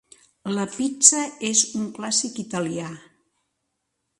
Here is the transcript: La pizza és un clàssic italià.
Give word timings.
La 0.53 0.63
pizza 0.75 1.19
és 1.49 1.61
un 1.81 1.85
clàssic 1.99 2.41
italià. 2.45 2.89